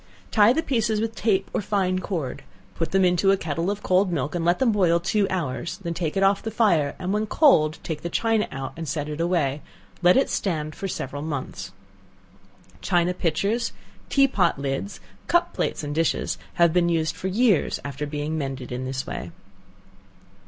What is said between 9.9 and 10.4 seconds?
let it